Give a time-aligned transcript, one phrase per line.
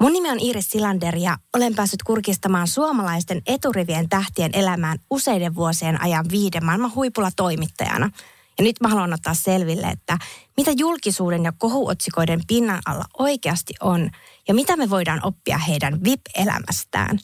[0.00, 6.02] Mun nimi on Iris Silander ja olen päässyt kurkistamaan suomalaisten eturivien tähtien elämään useiden vuosien
[6.02, 8.10] ajan viiden maailman huipulla toimittajana.
[8.58, 10.18] Ja nyt mä haluan ottaa selville, että
[10.56, 14.10] mitä julkisuuden ja kohuotsikoiden pinnan alla oikeasti on
[14.48, 17.18] ja mitä me voidaan oppia heidän VIP-elämästään.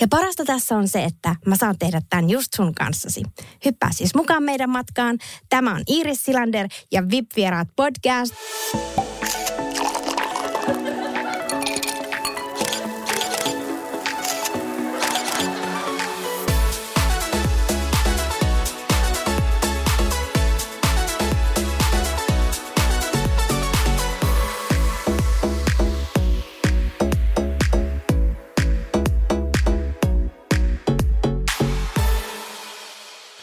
[0.00, 3.22] Ja parasta tässä on se, että mä saan tehdä tämän just sun kanssasi.
[3.64, 5.18] Hyppää siis mukaan meidän matkaan.
[5.48, 8.34] Tämä on Iris Silander ja VIP-vieraat podcast.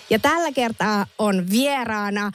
[0.09, 2.31] Ja tällä kertaa on vieraana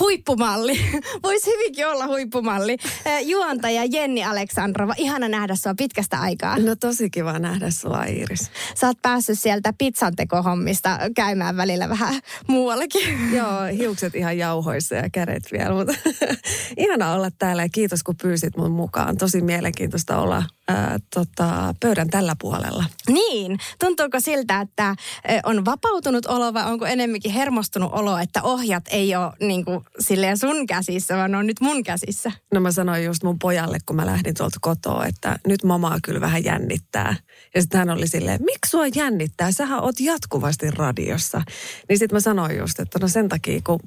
[0.00, 0.80] huippumalli.
[1.22, 2.76] Voisi hyvinkin olla huippumalli.
[3.24, 4.94] Juontaja Jenni Aleksandrova.
[4.96, 6.58] Ihana nähdä sua pitkästä aikaa.
[6.58, 8.50] No tosi kiva nähdä sua Iiris.
[8.74, 13.18] Sä oot päässyt sieltä pizzantekohommista käymään välillä vähän muuallakin.
[13.36, 15.74] Joo, hiukset ihan jauhoissa ja kädet vielä.
[15.74, 15.94] Mutta
[16.76, 19.16] ihana olla täällä ja kiitos kun pyysit mun mukaan.
[19.16, 22.84] Tosi mielenkiintoista olla ää, tota, pöydän tällä puolella.
[23.08, 24.96] Niin, tuntuuko siltä, että
[25.44, 30.38] on vapautunut olo vai onko enemmänkin hermostunut olo, että ohjat ei ole niin kuin, silleen
[30.38, 32.32] sun käsissä, vaan on nyt mun käsissä?
[32.54, 36.20] No mä sanoin just mun pojalle, kun mä lähdin tuolta kotoa, että nyt mamaa kyllä
[36.20, 37.16] vähän jännittää.
[37.54, 39.52] Ja sitten hän oli silleen, miksi sua jännittää?
[39.52, 41.42] Sähän oot jatkuvasti radiossa.
[41.88, 43.78] Niin sitten mä sanoin just, että no sen takia, kun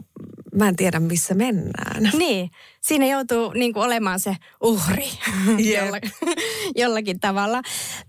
[0.55, 2.11] mä en tiedä, missä mennään.
[2.17, 2.49] Niin,
[2.81, 5.09] siinä joutuu niin kuin olemaan se uhri
[5.57, 5.83] Jep.
[5.83, 6.11] jollakin,
[6.75, 7.61] jollakin tavalla.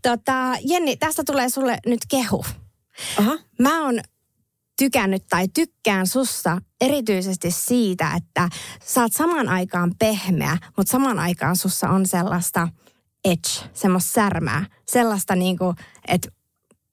[0.02, 2.44] Tota, Jenni, tästä tulee sulle nyt kehu.
[3.18, 3.38] Aha.
[3.58, 4.00] Mä oon
[4.80, 8.48] tykännyt tai tykkään sussa erityisesti siitä, että
[8.84, 12.68] sä oot saman aikaan pehmeä, mutta saman aikaan sussa on sellaista
[13.24, 15.74] edge, semmoista särmää, sellaista niinku,
[16.08, 16.28] että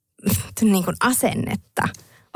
[0.61, 1.87] niinku asennetta.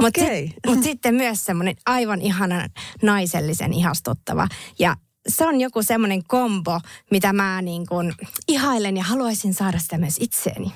[0.02, 0.48] Mutta Okei.
[0.48, 2.68] sit, mut sitten myös semmoinen aivan ihana
[3.02, 4.48] naisellisen ihastuttava.
[4.80, 4.96] Ja
[5.28, 6.80] se on joku semmoinen kombo,
[7.12, 8.14] mitä mä niin kuin
[8.48, 10.72] ihailen ja haluaisin saada sitä myös itseeni.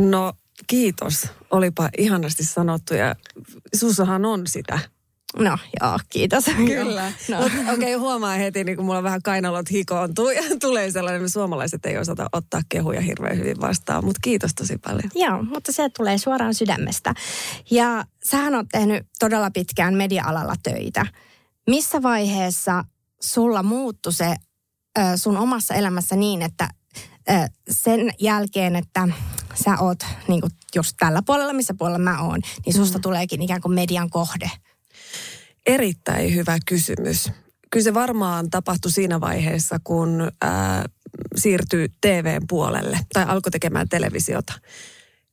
[0.00, 0.32] No
[0.66, 1.28] kiitos.
[1.50, 3.16] Olipa ihanasti sanottu ja
[3.74, 4.78] sussahan on sitä.
[5.38, 6.44] No joo, kiitos.
[6.44, 7.12] Kyllä.
[7.28, 7.44] No.
[7.44, 11.86] Okei, okay, huomaa heti, niin kun mulla vähän kainalot hikoontuu ja tulee sellainen, että suomalaiset
[11.86, 14.04] ei osata ottaa kehuja hirveän hyvin vastaan.
[14.04, 15.10] Mutta kiitos tosi paljon.
[15.14, 17.14] Joo, mutta se tulee suoraan sydämestä.
[17.70, 21.06] Ja sähän on tehnyt todella pitkään media-alalla töitä.
[21.66, 22.84] Missä vaiheessa
[23.20, 24.34] sulla muuttui se
[25.16, 26.68] sun omassa elämässä niin, että
[27.70, 29.08] sen jälkeen, että
[29.64, 30.42] sä oot niin
[30.74, 33.02] just tällä puolella, missä puolella mä oon, niin susta mm.
[33.02, 34.50] tuleekin ikään kuin median kohde.
[35.66, 37.30] Erittäin hyvä kysymys.
[37.70, 40.84] Kyllä se varmaan tapahtui siinä vaiheessa, kun ää,
[41.36, 44.52] siirtyi TVn puolelle tai alkoi tekemään televisiota.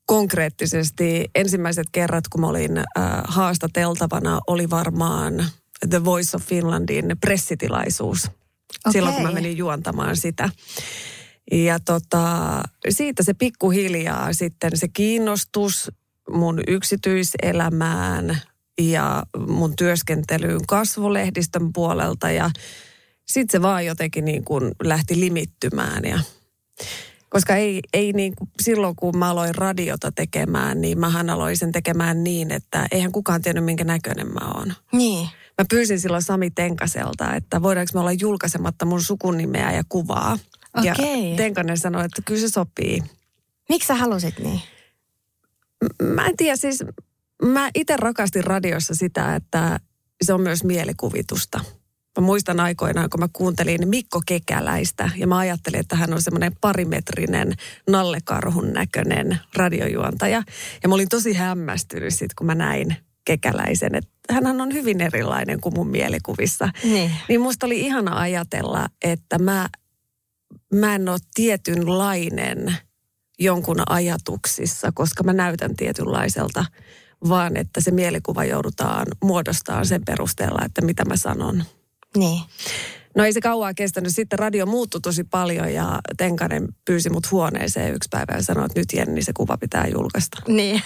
[0.06, 5.46] Konkreettisesti ensimmäiset kerrat, kun mä olin ää, haastateltavana, oli varmaan
[5.90, 8.32] The Voice of Finlandin pressitilaisuus.
[8.92, 10.50] Silloin, kun mä menin juontamaan sitä.
[11.52, 15.92] Ja tota, siitä se pikkuhiljaa sitten se kiinnostus
[16.30, 18.42] mun yksityiselämään
[18.82, 22.50] ja mun työskentelyyn kasvolehdistön puolelta ja
[23.26, 26.20] sitten se vaan jotenkin niin kuin lähti limittymään ja
[27.30, 31.72] koska ei, ei niin kuin, silloin kun mä aloin radiota tekemään, niin mähän aloin sen
[31.72, 34.74] tekemään niin, että eihän kukaan tiennyt minkä näköinen mä oon.
[34.92, 35.30] Niin.
[35.58, 40.38] Mä pyysin silloin Sami Tenkaselta, että voidaanko me olla julkaisematta mun sukunimeä ja kuvaa.
[40.82, 41.36] Ja Okei.
[41.36, 43.04] Tenkanen sanoi, että kyllä se sopii.
[43.70, 44.62] Miksi sä halusit niin?
[45.84, 46.84] M- Mä en tiedä, siis
[47.44, 49.80] mä itse rakastin radiossa sitä, että
[50.22, 51.60] se on myös mielikuvitusta.
[52.20, 56.56] Mä muistan aikoinaan, kun mä kuuntelin Mikko Kekäläistä ja mä ajattelin, että hän on semmoinen
[56.62, 57.54] parimetrinen
[57.90, 60.44] nallekarhun näköinen radiojuontaja.
[60.84, 62.96] Ja mä olin tosi hämmästynyt sit, kun mä näin
[63.26, 66.70] Kekäläisen, että hän on hyvin erilainen kuin mun mielikuvissa.
[66.84, 67.12] Niin.
[67.30, 69.70] Niin musta oli ihana ajatella, että mä,
[70.76, 72.78] mä en ole tietynlainen
[73.40, 76.66] jonkun ajatuksissa, koska mä näytän tietynlaiselta,
[77.30, 81.64] vaan että se mielikuva joudutaan muodostamaan sen perusteella, että mitä mä sanon.
[82.18, 82.42] Niin.
[83.16, 84.16] No ei se kauaa kestänyt.
[84.16, 88.80] Sitten radio muuttui tosi paljon ja Tenkanen pyysi mut huoneeseen yksi päivä ja sanoi, että
[88.80, 90.42] nyt Jenni se kuva pitää julkaista.
[90.48, 90.82] Niin.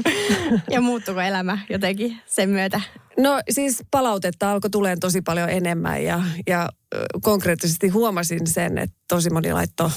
[0.70, 2.80] ja muuttuko elämä jotenkin sen myötä?
[3.18, 6.68] No siis palautetta alkoi tulemaan tosi paljon enemmän ja, ja
[7.22, 9.90] konkreettisesti huomasin sen, että tosi moni laittoi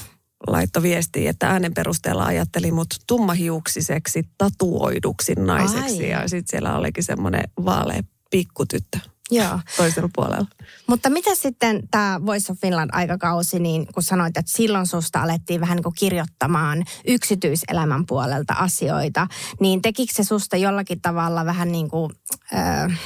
[0.48, 6.04] laitto viestiä, että äänen perusteella ajatteli mut tummahiuksiseksi tatuoiduksi naiseksi.
[6.04, 6.10] Ai.
[6.10, 9.00] Ja sitten siellä olikin semmoinen vaalea pikkutyttö.
[9.32, 9.60] Joo.
[9.78, 10.48] toisella puolella.
[10.88, 15.62] Mutta mitä sitten tämä Voice of Finland aikakausi, niin kun sanoit, että silloin susta alettiin
[15.62, 19.28] vähän niin kuin kirjoittamaan yksityiselämän puolelta asioita,
[19.60, 22.12] niin tekikö se susta jollakin tavalla vähän niin kuin
[22.54, 23.00] äh,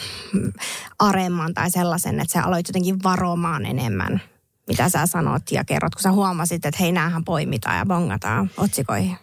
[0.99, 4.21] aremman tai sellaisen, että sä aloit jotenkin varomaan enemmän,
[4.67, 9.17] mitä sä sanot ja kerrot, kun sä huomasit, että hei, näähän poimitaan ja bongataan otsikoihin?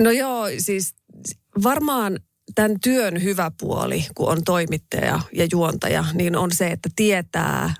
[0.00, 0.94] No joo, siis
[1.62, 2.18] varmaan
[2.56, 7.74] tämän työn hyvä puoli, kun on toimittaja ja juontaja, niin on se, että tietää,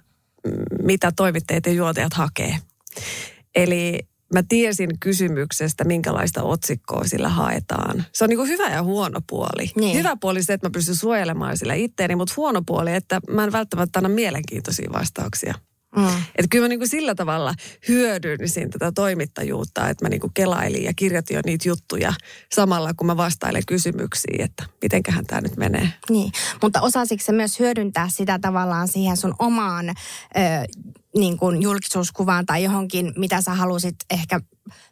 [0.82, 2.58] mitä toimittajat ja juontajat hakee.
[3.55, 3.99] Eli
[4.34, 8.05] mä tiesin kysymyksestä, minkälaista otsikkoa sillä haetaan.
[8.12, 9.70] Se on niin hyvä ja huono puoli.
[9.76, 9.99] Niin.
[9.99, 13.52] Hyvä puoli se, että mä pystyn suojelemaan sillä itteeni, mutta huono puoli, että mä en
[13.52, 15.55] välttämättä anna mielenkiintoisia vastauksia.
[15.97, 16.06] Mm.
[16.06, 17.55] Että kyllä mä niin kuin sillä tavalla
[17.88, 22.12] hyödynsin tätä toimittajuutta, että mä niin kuin kelailin ja kirjoitin jo niitä juttuja
[22.55, 25.88] samalla, kun mä vastailen kysymyksiin, että mitenköhän tämä nyt menee.
[26.11, 29.93] Niin, mutta osasitko se myös hyödyntää sitä tavallaan siihen sun omaan ö,
[31.17, 34.41] niin kuin julkisuuskuvaan tai johonkin, mitä sä halusit ehkä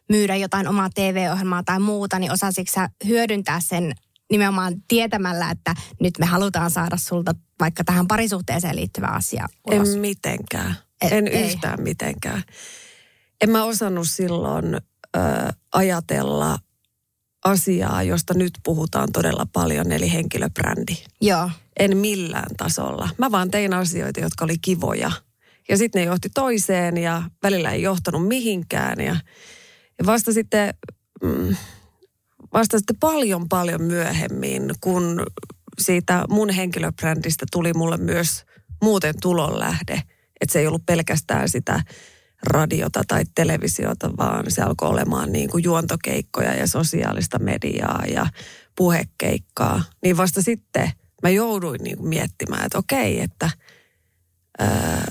[0.09, 3.93] myydä jotain omaa TV-ohjelmaa tai muuta, niin osasitko sä hyödyntää sen
[4.31, 9.89] nimenomaan tietämällä, että nyt me halutaan saada sulta vaikka tähän parisuhteeseen liittyvä asia ulos?
[9.89, 10.75] En mitenkään.
[11.05, 11.45] Et, en ei.
[11.45, 12.43] yhtään mitenkään.
[13.41, 15.19] En mä osannut silloin ö,
[15.73, 16.59] ajatella
[17.45, 20.95] asiaa, josta nyt puhutaan todella paljon, eli henkilöbrändi.
[21.21, 21.49] Joo.
[21.79, 23.09] En millään tasolla.
[23.17, 25.11] Mä vaan tein asioita, jotka oli kivoja.
[25.69, 28.99] Ja sitten ne johti toiseen ja välillä ei johtanut mihinkään.
[28.99, 29.15] Ja,
[29.99, 30.73] ja vasta sitten...
[31.23, 31.55] Mm,
[32.53, 35.25] vasta sitten paljon paljon myöhemmin, kun
[35.79, 38.45] siitä mun henkilöbrändistä tuli mulle myös
[38.81, 40.01] muuten tulonlähde–
[40.41, 41.83] että se ei ollut pelkästään sitä
[42.43, 48.27] radiota tai televisiota, vaan se alkoi olemaan niin kuin juontokeikkoja ja sosiaalista mediaa ja
[48.75, 49.83] puhekeikkaa.
[50.03, 50.91] Niin vasta sitten
[51.23, 53.49] mä jouduin niin kuin miettimään, että okei, että
[54.59, 55.05] ää,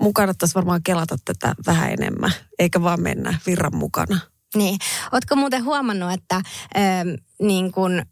[0.00, 4.20] mun kannattaisi varmaan kelata tätä vähän enemmän, eikä vaan mennä virran mukana.
[4.54, 4.78] Niin.
[5.12, 6.40] Ootko muuten huomannut, että
[6.74, 7.04] ää,
[7.42, 8.02] niin kun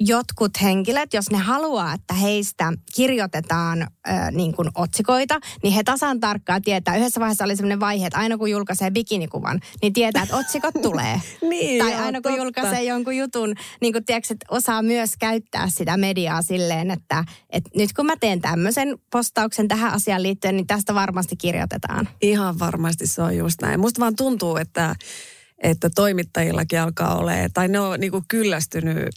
[0.00, 6.20] jotkut henkilöt, jos ne haluaa, että heistä kirjoitetaan äh, niin kuin otsikoita, niin he tasan
[6.20, 6.96] tarkkaan tietää.
[6.96, 11.20] Yhdessä vaiheessa oli sellainen vaihe, että aina kun julkaisee bikinikuvan, niin tietää, että otsikot tulee.
[11.48, 12.44] niin, tai joo, aina kun totta.
[12.44, 17.70] julkaisee jonkun jutun, niin kuin tiedätkö, että osaa myös käyttää sitä mediaa silleen, että, että
[17.74, 22.08] nyt kun mä teen tämmöisen postauksen tähän asiaan liittyen, niin tästä varmasti kirjoitetaan.
[22.22, 23.80] Ihan varmasti se on just näin.
[23.80, 24.94] Musta vaan tuntuu, että
[25.62, 29.08] että toimittajillakin alkaa olemaan, tai ne on niin kuin kyllästynyt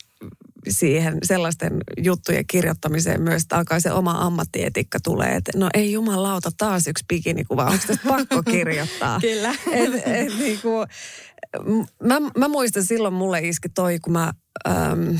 [0.67, 6.51] siihen sellaisten juttujen kirjoittamiseen myös, että alkaa se oma ammattietikka tulee, että no ei jumalauta
[6.57, 9.19] taas yksi bikinikuva, onko tästä pakko kirjoittaa?
[9.19, 9.55] Kyllä.
[9.71, 10.87] Et, et, niin kuin,
[12.03, 14.33] mä, mä muistan silloin mulle iski toi, kun mä...
[14.67, 15.19] Äm,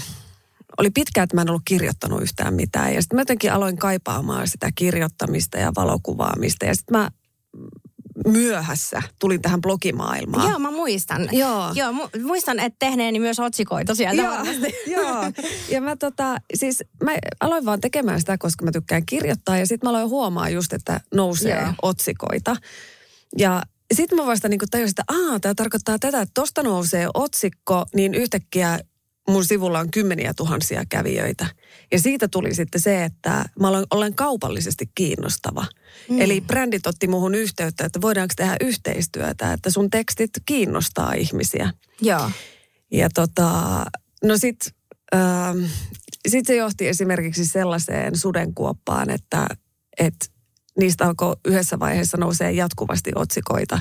[0.78, 2.94] oli pitkään, että mä en ollut kirjoittanut yhtään mitään.
[2.94, 6.66] Ja sitten mä jotenkin aloin kaipaamaan sitä kirjoittamista ja valokuvaamista.
[6.66, 7.10] Ja sitten mä
[8.28, 10.50] myöhässä tulin tähän blogimaailmaan.
[10.50, 11.30] Joo, mä muistan.
[11.32, 11.72] Joo.
[11.74, 14.36] Joo, mu- muistan, että tehneeni myös otsikoita sieltä Joo,
[14.98, 15.24] joo.
[15.70, 19.58] Ja mä tota, siis mä aloin vaan tekemään sitä, koska mä tykkään kirjoittaa.
[19.58, 21.74] Ja sitten mä aloin huomaa just, että nousee joo.
[21.82, 22.56] otsikoita.
[23.38, 27.86] Ja sitten mä vasta niin tajusin, että aah, tämä tarkoittaa tätä, että tosta nousee otsikko,
[27.96, 28.80] niin yhtäkkiä
[29.30, 31.46] mun sivulla on kymmeniä tuhansia kävijöitä.
[31.92, 35.66] Ja siitä tuli sitten se, että mä olen, olen kaupallisesti kiinnostava.
[36.10, 36.22] Mm.
[36.22, 41.74] Eli brändit otti muhun yhteyttä, että voidaanko tehdä yhteistyötä, että sun tekstit kiinnostaa ihmisiä.
[42.02, 42.32] Joo.
[42.92, 43.52] Ja tota,
[44.24, 44.58] no sit,
[45.16, 45.58] ähm,
[46.28, 49.48] sit se johti esimerkiksi sellaiseen sudenkuoppaan, että,
[50.00, 50.26] että
[50.80, 53.80] niistä alkoi yhdessä vaiheessa nousee jatkuvasti otsikoita.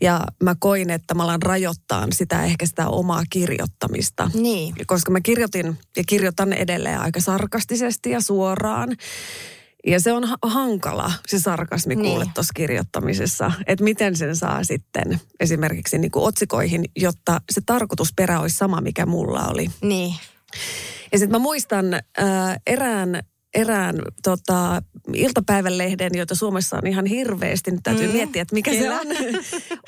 [0.00, 4.30] Ja mä koin, että mä alan rajoittaa sitä ehkä sitä omaa kirjoittamista.
[4.34, 4.74] Niin.
[4.86, 8.96] Koska mä kirjoitin ja kirjoitan edelleen aika sarkastisesti ja suoraan.
[9.86, 12.06] Ja se on hankala, se sarkasmi niin.
[12.06, 13.52] kuule tuossa kirjoittamisessa.
[13.66, 19.06] Että miten sen saa sitten esimerkiksi niin kuin otsikoihin, jotta se tarkoitusperä olisi sama, mikä
[19.06, 19.70] mulla oli.
[19.82, 20.14] Niin.
[21.12, 22.02] Ja sitten mä muistan äh,
[22.66, 23.22] erään
[23.54, 24.82] erään tota,
[25.14, 27.70] iltapäivälehden, joita Suomessa on ihan hirveästi.
[27.70, 28.12] Nyt täytyy mm.
[28.12, 29.00] miettiä, että mikä Kyllä.
[29.02, 29.08] se on.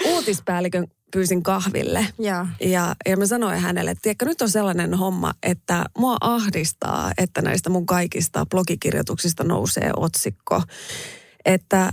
[0.14, 2.06] Uutispäällikön pyysin kahville.
[2.18, 7.12] Ja, ja, ja mä sanoin hänelle, että tiedätkö, nyt on sellainen homma, että mua ahdistaa,
[7.18, 10.62] että näistä mun kaikista blogikirjoituksista nousee otsikko.
[11.44, 11.90] Että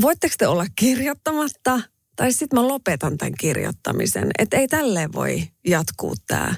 [0.00, 1.80] voitteko te olla kirjoittamatta,
[2.16, 4.30] tai sitten mä lopetan tämän kirjoittamisen.
[4.38, 6.54] Että ei tälleen voi jatkuu tämä.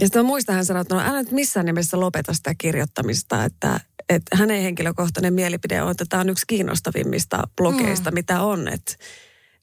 [0.00, 3.44] Ja sitten mä muistan, hän sanoi, että no älä nyt missään nimessä lopeta sitä kirjoittamista,
[3.44, 8.14] että, että hänen henkilökohtainen mielipide on, että tämä on yksi kiinnostavimmista blogeista, mm.
[8.14, 8.68] mitä on.
[8.68, 8.92] Että,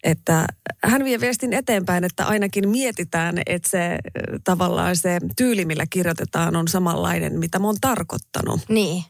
[0.04, 0.48] että
[0.84, 3.98] hän vie viestin eteenpäin, että ainakin mietitään, että se
[4.44, 8.62] tavallaan se tyyli, millä kirjoitetaan, on samanlainen, mitä mä oon tarkoittanut.
[8.70, 9.04] Niin.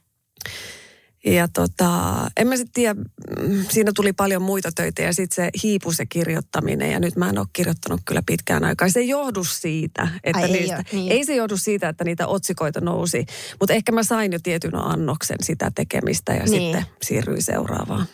[1.25, 1.91] Ja tota,
[2.37, 6.05] en mä sitten tiedä, mm, siinä tuli paljon muita töitä ja sitten se hiipui se
[6.05, 8.89] kirjoittaminen ja nyt mä en ole kirjoittanut kyllä pitkään aikaa.
[8.89, 11.11] Se ei johdu siitä, että Ai, ei niistä, ole, niin.
[11.11, 13.25] ei se johdu siitä, että niitä otsikoita nousi,
[13.59, 16.75] mutta ehkä mä sain jo tietyn annoksen sitä tekemistä ja Niin.
[16.75, 18.05] sitten siirryin seuraavaan.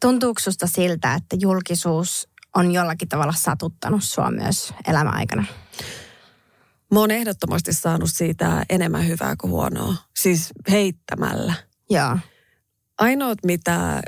[0.00, 5.44] Tuntuuko susta siltä, että julkisuus on jollakin tavalla satuttanut sua myös elämäaikana?
[6.92, 11.54] Mä oon ehdottomasti saanut siitä enemmän hyvää kuin huonoa, siis heittämällä.
[11.90, 12.18] Joo.
[12.98, 14.02] Ainoat, mitä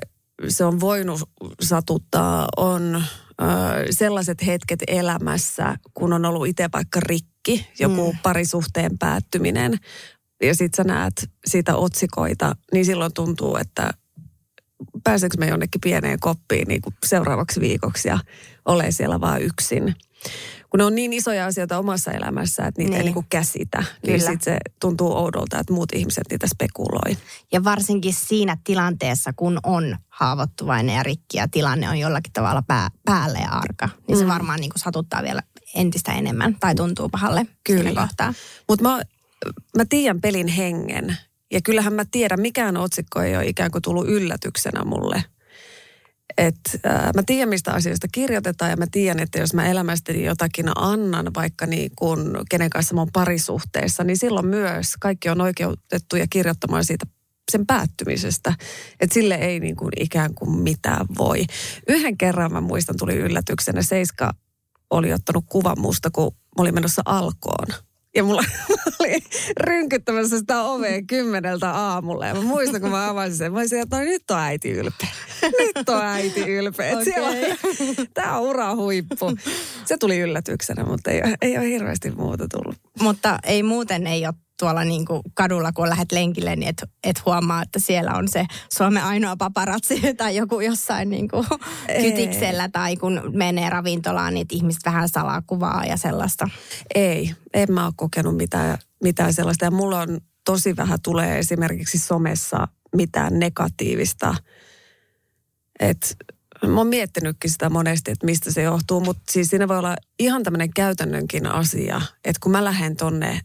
[0.48, 1.20] se on voinut
[1.60, 3.44] satuttaa, on ö,
[3.90, 8.18] sellaiset hetket elämässä, kun on ollut itse vaikka rikki, joku mm.
[8.22, 9.78] parisuhteen päättyminen,
[10.42, 13.90] ja sit sä näet siitä otsikoita, niin silloin tuntuu, että
[15.04, 18.18] pääseekö me jonnekin pieneen koppiin niin kuin seuraavaksi viikoksi ja
[18.64, 19.94] ole siellä vaan yksin.
[20.70, 22.92] Kun ne on niin isoja asioita omassa elämässä, että niitä niin.
[22.94, 23.04] ei Niin.
[23.04, 24.18] niin kuin käsitä, niin Kyllä.
[24.18, 27.16] sitten se tuntuu oudolta, että muut ihmiset niitä spekuloi.
[27.52, 32.88] Ja varsinkin siinä tilanteessa, kun on haavoittuvainen ja rikki ja tilanne on jollakin tavalla pää,
[33.04, 34.28] päällä ja arka, niin se Mm.
[34.30, 35.42] varmaan niin kuin satuttaa vielä
[35.74, 38.00] entistä enemmän tai tuntuu pahalle Kyllä.
[38.02, 38.34] kohtaa.
[38.68, 39.00] Mutta mä,
[39.76, 41.16] mä tiedän pelin hengen.
[41.52, 45.24] Ja kyllähän mä tiedän, mikään otsikko ei ole ikään kuin tullut yllätyksenä mulle.
[46.36, 46.56] Et,
[46.86, 51.30] äh, mä tiedän, mistä asioista kirjoitetaan ja mä tiedän, että jos mä elämästäni jotakin annan,
[51.36, 56.84] vaikka niin kun, kenen kanssa mä oon parisuhteessa, niin silloin myös kaikki on oikeutettuja kirjoittamaan
[56.84, 57.06] siitä
[57.52, 58.54] sen päättymisestä.
[59.00, 61.44] Että sille ei niin kuin ikään kuin mitään voi.
[61.88, 63.82] Yhden kerran mä muistan tuli yllätyksenä.
[63.82, 64.34] Seiska
[64.90, 67.66] oli ottanut kuvan musta, kun mä olin menossa alkoon.
[68.18, 68.44] Ja mulla
[69.00, 69.18] oli
[69.60, 72.26] rynkyttämässä sitä ovea kymmeneltä aamulla.
[72.26, 73.52] Ja mä muistan, kun mä avasin sen.
[73.52, 75.08] Mä olisin, että no, nyt on äiti ylpeä.
[75.42, 76.92] Nyt on äiti ylpeä.
[76.92, 77.04] Okay.
[77.04, 77.56] Siellä,
[78.14, 79.38] tää on ura huippu.
[79.84, 82.76] Se tuli yllätyksenä, mutta ei, ei ole hirveästi muuta tullut.
[83.00, 87.24] Mutta ei muuten ei ole tuolla niin kuin kadulla, kun lähdet lenkille, niin et, et
[87.26, 91.46] huomaa, että siellä on se Suomen ainoa paparatsi tai joku jossain niin kuin
[92.00, 96.48] kytiksellä tai kun menee ravintolaan, niin ihmiset vähän salaa kuvaa ja sellaista.
[96.94, 99.64] Ei, en mä ole kokenut mitään, mitään sellaista.
[99.64, 104.34] Ja mulla on tosi vähän tulee esimerkiksi somessa mitään negatiivista.
[105.80, 106.16] Et,
[106.66, 110.42] mä oon miettinytkin sitä monesti, että mistä se johtuu, mutta siis siinä voi olla ihan
[110.42, 113.40] tämmöinen käytännönkin asia, että kun mä lähden tonne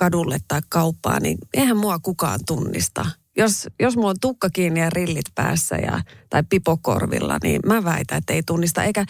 [0.00, 3.06] kadulle tai kauppaan, niin eihän mua kukaan tunnista.
[3.36, 8.18] Jos, jos mulla on tukka kiinni ja rillit päässä ja, tai pipokorvilla, niin mä väitän,
[8.18, 8.84] että ei tunnista.
[8.84, 9.04] Eikä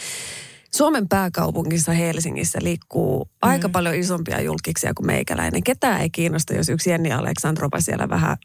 [0.75, 3.31] Suomen pääkaupungissa Helsingissä liikkuu mm.
[3.43, 5.63] aika paljon isompia julkiksia kuin meikäläinen.
[5.63, 8.37] Ketään ei kiinnosta, jos yksi Jenni Aleksandrova siellä vähän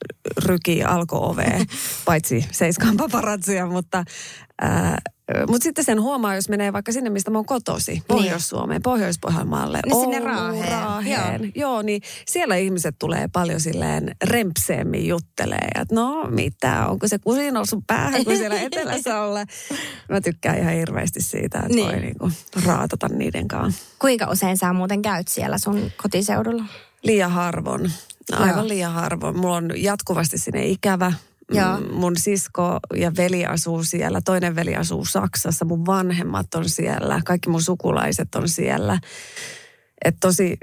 [0.45, 1.65] rykii alko-oveen,
[2.05, 4.03] paitsi seiskaan paparatsia, mutta...
[4.61, 4.97] Ää,
[5.47, 9.79] mutta sitten sen huomaa, jos menee vaikka sinne, mistä mä oon kotosi, Pohjois-Suomeen, Pohjois-Pohjanmaalle.
[9.85, 10.71] Niin sinne Raaheen.
[10.71, 11.41] Raaheen.
[11.55, 11.71] Joo.
[11.71, 15.67] Joo, niin siellä ihmiset tulee paljon silleen rempseemmin juttelee.
[15.81, 19.47] Että no mitä, onko se kusi noussut päähän, kun siellä etelässä ollaan.
[20.09, 21.87] Mä tykkään ihan hirveästi siitä, että niin.
[21.87, 21.91] Niin.
[21.91, 22.31] voi niinku
[22.65, 23.83] raatata niiden kanssa.
[23.99, 26.63] Kuinka usein sä muuten käyt siellä sun kotiseudulla?
[27.03, 27.91] Liian harvoin.
[28.31, 28.67] Aivan Joo.
[28.67, 29.37] liian harvoin.
[29.39, 31.13] Mulla on jatkuvasti sinne ikävä.
[31.51, 31.77] Joo.
[31.79, 34.21] Mm, Mun sisko ja veli asuu siellä.
[34.25, 35.65] Toinen veli asuu Saksassa.
[35.65, 37.21] Mun vanhemmat on siellä.
[37.25, 38.99] Kaikki mun sukulaiset on siellä.
[40.05, 40.57] Et tosi,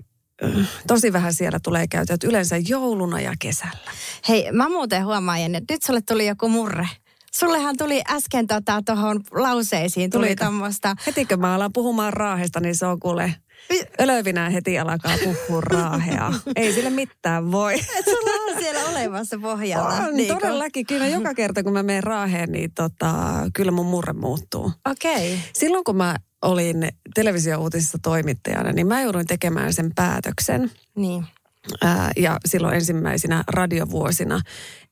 [0.86, 2.16] tosi vähän siellä tulee käytyä.
[2.24, 3.90] Yleensä jouluna ja kesällä.
[4.28, 6.88] Hei, mä muuten huomaan, Jenni, että nyt sulle tuli joku murre.
[7.34, 10.44] Sullehan tuli äsken tota, tuohon lauseisiin, tuli Tuliko?
[10.44, 10.96] tämmöistä.
[11.06, 13.34] Heti kun mä alan puhumaan raahesta, niin se on kuule...
[14.00, 16.32] Ölövinä heti alkaa puhua raahea.
[16.56, 17.74] Ei sille mitään voi.
[17.74, 18.31] Et sulla
[19.08, 19.94] olemassa pohjalla.
[19.94, 20.34] On, Niinku.
[20.34, 20.86] todellakin.
[20.86, 23.14] Kyllä joka kerta, kun mä menen raaheen, niin tota,
[23.54, 24.72] kyllä mun murre muuttuu.
[24.90, 25.34] Okei.
[25.34, 25.38] Okay.
[25.52, 30.70] Silloin, kun mä olin televisiouutisissa toimittajana, niin mä jouduin tekemään sen päätöksen.
[30.96, 31.26] Niin.
[31.82, 34.40] Ää, ja silloin ensimmäisinä radiovuosina,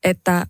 [0.04, 0.46] että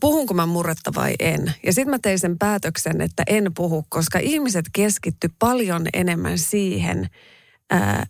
[0.00, 1.54] puhunko mä murretta vai en.
[1.66, 7.08] Ja sitten mä tein sen päätöksen, että en puhu, koska ihmiset keskitty paljon enemmän siihen,
[7.70, 8.06] ää,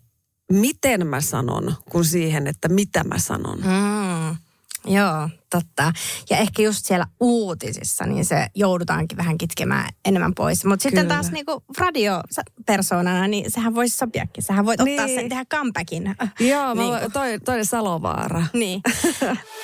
[0.52, 3.58] miten mä sanon, kuin siihen, että mitä mä sanon.
[3.58, 4.36] Mm.
[4.86, 5.92] Joo, totta.
[6.30, 10.64] Ja ehkä just siellä uutisissa, niin se joudutaankin vähän kitkemään enemmän pois.
[10.64, 14.42] Mutta sitten taas niinku radiopersonana, niin sehän voisi sopiakin.
[14.44, 15.20] Sähän voit ottaa Niin.
[15.20, 16.14] sen, tehdä comebackin.
[16.40, 17.10] Joo, mä, Niinku.
[17.12, 18.46] toi, toi Salovaara.
[18.52, 18.80] Niin.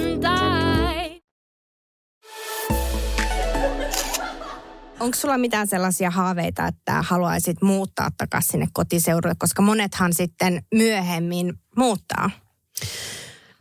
[5.01, 11.53] Onko sulla mitään sellaisia haaveita, että haluaisit muuttaa takaisin sinne kotiseudulle, koska monethan sitten myöhemmin
[11.77, 12.29] muuttaa?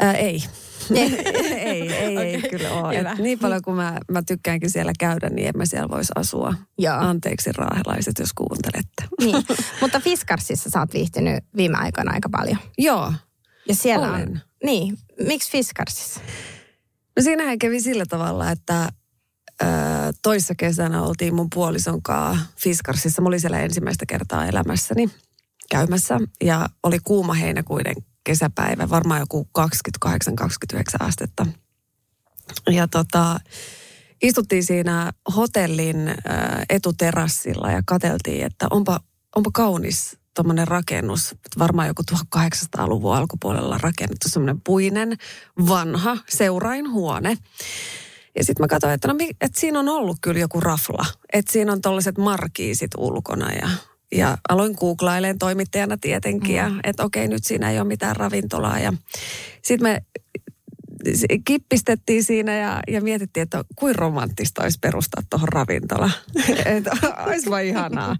[0.00, 0.44] Ää, ei.
[0.94, 1.18] ei,
[1.58, 2.98] ei, ei, ei kyllä ole.
[2.98, 6.54] Et niin paljon kuin mä, mä tykkäänkin siellä käydä, niin en mä siellä voisi asua.
[6.78, 6.96] Joo.
[6.96, 9.04] Anteeksi raahelaiset, jos kuuntelette.
[9.24, 9.44] Niin.
[9.80, 12.58] Mutta Fiskarsissa sä oot viihtynyt viime aikoina aika paljon.
[12.78, 13.12] Joo.
[13.68, 14.14] Ja siellä on...
[14.14, 14.40] Olen.
[14.64, 14.98] Niin.
[15.26, 16.20] Miksi Fiskarsissa?
[17.16, 18.88] No siinähän kävi sillä tavalla, että
[20.22, 23.22] toissa kesänä oltiin mun puolison kanssa Fiskarsissa.
[23.22, 25.10] Mä olin siellä ensimmäistä kertaa elämässäni
[25.70, 29.48] käymässä ja oli kuuma heinäkuinen kesäpäivä, varmaan joku
[30.08, 30.12] 28-29
[31.00, 31.46] astetta.
[32.70, 33.40] Ja tota,
[34.22, 36.14] istuttiin siinä hotellin
[36.68, 39.00] etuterassilla ja kateltiin, että onpa,
[39.36, 45.16] onpa kaunis tuommoinen rakennus, varmaan joku 1800-luvun alkupuolella rakennettu semmoinen puinen,
[45.68, 47.36] vanha seurainhuone.
[48.36, 51.06] Ja sitten mä katsoin, että, no, että siinä on ollut kyllä joku rafla.
[51.32, 53.68] Että siinä on tollaiset markiisit ulkona ja,
[54.12, 56.56] ja aloin googlailemaan toimittajana tietenkin.
[56.56, 58.78] Ja, että okei, nyt siinä ei ole mitään ravintolaa.
[58.78, 58.92] Ja
[59.62, 60.02] sitten me
[61.44, 66.10] kippistettiin siinä ja, ja mietittiin, että kuin romanttista olisi perustaa tuohon ravintola.
[66.76, 66.90] että
[67.26, 68.16] olisi vaan ihanaa.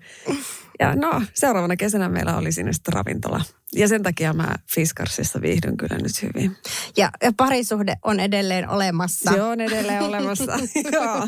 [0.80, 3.40] Ja no, seuraavana kesänä meillä oli sinne sitten ravintola.
[3.74, 6.56] Ja sen takia mä Fiskarsissa viihdyn kyllä nyt hyvin.
[6.96, 9.32] Ja, ja parisuhde on edelleen olemassa.
[9.32, 10.52] Se on edelleen olemassa.
[10.92, 11.26] joo.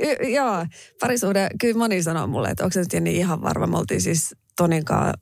[0.00, 0.66] Y- joo,
[1.00, 3.66] parisuhde, kyllä moni sanoo mulle, että onko se nyt niin ihan varma.
[3.66, 5.14] Me oltiin siis Toninkaan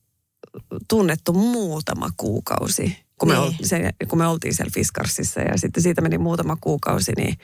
[0.89, 3.57] tunnettu muutama kuukausi, kun me, Niin.
[3.63, 5.41] sen, kun me oltiin siellä Fiskarsissa.
[5.41, 7.35] Ja sitten siitä meni muutama kuukausi, niin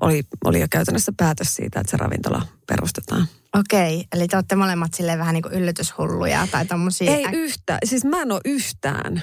[0.00, 3.26] oli, oli jo käytännössä päätös siitä, että se ravintola perustetaan.
[3.58, 7.16] Okei, eli te olette molemmat silleen vähän niin kuin yllätyshulluja tai tommosia.
[7.16, 7.78] Ei yhtään.
[7.84, 9.22] Siis mä en ole yhtään.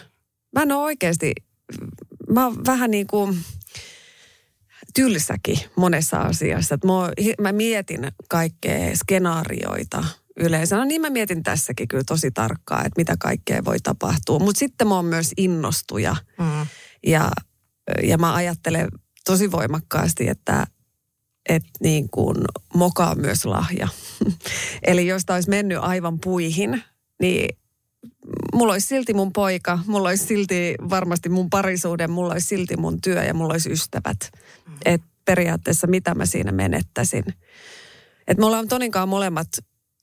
[0.55, 1.33] Mä en ole oikeasti,
[2.29, 3.37] mä oon vähän niin kuin
[4.95, 6.77] tylsäkin monessa asiassa.
[6.85, 7.11] Mä, oon-
[7.41, 10.03] mä mietin kaikkea skenaarioita
[10.39, 10.78] yleensä.
[10.78, 14.39] No niin mä mietin tässäkin kyllä tosi tarkkaan, että mitä kaikkea voi tapahtua.
[14.39, 16.15] Mutta sitten mä oon myös innostuja.
[16.39, 16.67] Mm.
[17.06, 17.32] Ja,
[18.04, 18.88] ja mä ajattelen
[19.26, 20.67] tosi voimakkaasti, että,
[21.50, 22.38] että niin kuin
[22.74, 23.88] moka on myös lahja.
[24.88, 26.84] Eli jos olisi mennyt aivan puihin,
[27.22, 27.58] niin
[28.54, 33.02] mulla olisi silti mun poika, mulla olisi silti varmasti mun parisuuden, mulla olisi silti mun
[33.02, 34.17] työ ja mulla olisi ystävät.
[34.67, 34.74] Mm.
[34.86, 37.24] Että periaatteessa mitä mä siinä menettäisin.
[38.28, 39.48] Et me ollaan Toninkaan molemmat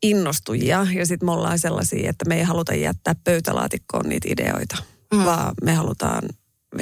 [0.02, 4.76] innostujia ja sitten me ollaan sellaisia, että me ei haluta jättää pöytälaatikkoon niitä ideoita,
[5.14, 5.24] mm.
[5.24, 6.22] vaan me halutaan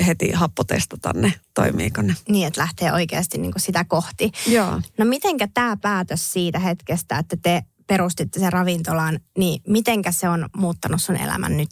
[0.06, 2.14] heti happotestata ne, toimiiko ne.
[2.28, 4.32] Niin, että lähtee oikeasti niin kuin sitä kohti.
[4.46, 4.80] Joo.
[4.98, 10.48] No mitenkä tämä päätös siitä hetkestä, että te perustitte sen ravintolan, niin mitenkä se on
[10.56, 11.70] muuttanut sun elämän nyt?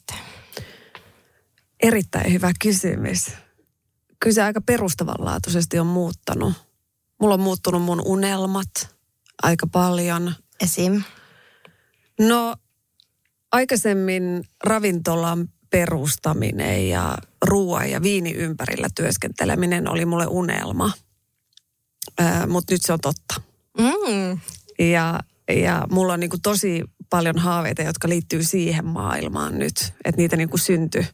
[1.82, 3.26] Erittäin hyvä kysymys.
[4.20, 6.52] Kyllä se aika perustavanlaatuisesti on muuttanut.
[7.20, 8.96] Mulla on muuttunut mun unelmat
[9.42, 10.34] aika paljon.
[10.60, 11.02] Esim.
[12.20, 12.56] No
[13.52, 20.92] aikaisemmin ravintolan perustaminen ja ruoan ja viini ympärillä työskenteleminen oli mulle unelma.
[22.46, 23.34] Mutta nyt se on totta.
[23.78, 24.40] Mm.
[24.78, 29.92] Ja, ja mulla on niinku tosi paljon haaveita, jotka liittyy siihen maailmaan nyt.
[30.04, 31.06] Että niitä niinku syntyi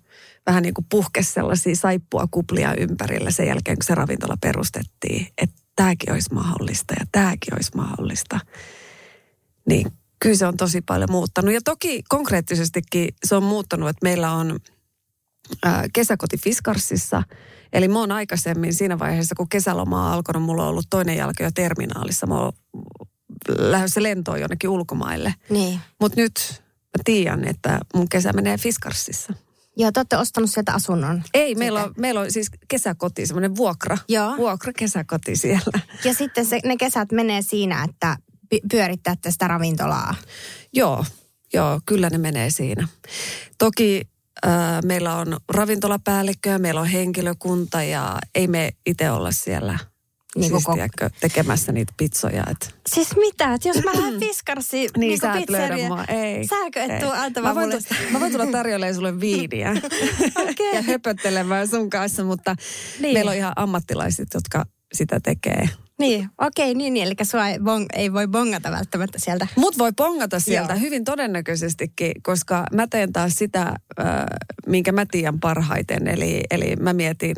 [0.46, 5.26] vähän niin kuin puhkesi sellaisia saippua kuplia ympärillä sen jälkeen, kun se ravintola perustettiin.
[5.38, 8.40] Että tämäkin olisi mahdollista ja tämäkin olisi mahdollista.
[9.68, 11.54] Niin kyllä se on tosi paljon muuttanut.
[11.54, 14.61] Ja toki konkreettisestikin se on muuttanut, että meillä on
[15.92, 17.22] kesäkoti Fiskarsissa.
[17.72, 21.42] Eli mä oon aikaisemmin siinä vaiheessa, kun kesäloma on alkanut, mulla on ollut toinen jalka
[21.42, 22.26] jo terminaalissa.
[22.26, 22.52] Mä oon
[23.58, 25.35] lähdössä lentoon jonnekin ulkomaille.
[25.50, 25.80] Niin.
[26.00, 26.62] Mutta nyt
[26.98, 29.32] mä tiedän, että mun kesä menee Fiskarsissa.
[29.76, 31.22] Joo, te olette ostanut sieltä asunnon.
[31.35, 33.98] Ei, meillä on, meillä on siis kesäkoti, semmoinen vuokra.
[34.08, 34.37] Joo.
[34.37, 35.80] Vuokra kesäkoti siellä.
[36.04, 38.16] Ja sitten se, ne kesät menee siinä, että
[38.54, 40.14] py- pyörittäette sitä ravintolaa.
[40.72, 41.04] Joo,
[41.54, 42.88] joo, kyllä ne menee siinä.
[43.58, 44.02] Toki
[44.46, 44.52] äh,
[44.84, 49.78] meillä on ravintolapäällikkö, meillä on henkilökunta ja ei me itse olla siellä
[50.36, 52.44] Niin siis, kuin tiedätkö, tekemässä niitä pizzoja.
[52.50, 52.74] Et.
[52.88, 56.04] Siis mitä, että jos mä lähden fiskarsiin Niin, niin sä et löydä mua.
[56.04, 56.46] Ei.
[56.46, 57.00] Sääkö et ei.
[57.00, 59.70] tuu antamaan mä voin, mulle tu- mä voin tulla tarjoilemaan sulle viiniä
[60.50, 60.74] Okei.
[60.74, 62.54] ja höpöttelemään sun kanssa, mutta
[63.00, 63.14] niin.
[63.14, 65.68] meillä on ihan ammattilaiset, jotka sitä tekee.
[65.98, 69.46] Niin, okei, niin, niin, eli sua ei, bong, ei voi bongata välttämättä sieltä.
[69.57, 70.81] Mut voi pongata sieltä Joo.
[70.81, 74.07] hyvin todennäköisestikin, koska mä teen taas sitä, äh,
[74.66, 76.09] minkä mä tiedän parhaiten.
[76.09, 77.37] Eli, eli mä mietin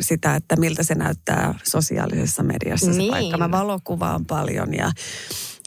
[0.00, 3.10] sitä, että miltä se näyttää sosiaalisessa mediassa se Niin.
[3.10, 3.38] paikka.
[3.38, 4.92] Mä valokuvaan paljon ja,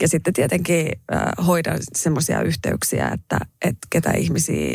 [0.02, 4.74] ja sitten tietenkin äh, hoidan semmoisia yhteyksiä, että, että ketä ihmisiä,